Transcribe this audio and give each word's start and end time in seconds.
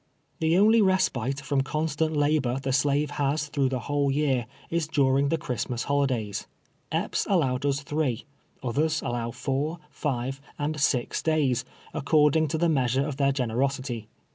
Tlie 0.41 0.57
only 0.59 0.81
respite 0.81 1.41
from 1.41 1.61
constant 1.61 2.17
labor 2.17 2.59
the 2.59 2.73
slave 2.73 3.11
has 3.21 3.49
through 3.49 3.69
the 3.69 3.81
whole 3.81 4.09
year, 4.09 4.47
is 4.71 4.87
during 4.87 5.29
the 5.29 5.37
Christmas 5.37 5.83
holi 5.83 6.07
days. 6.07 6.47
Epps 6.91 7.27
allowed 7.29 7.67
us 7.67 7.81
three— 7.83 8.25
others 8.63 9.03
allow 9.03 9.29
four, 9.29 9.77
five 9.91 10.41
and 10.57 10.81
six 10.81 11.21
days, 11.21 11.65
according 11.93 12.47
to 12.47 12.57
the 12.57 12.67
measure 12.67 13.05
of 13.05 13.17
their 13.17 13.31
generosity. 13.31 14.07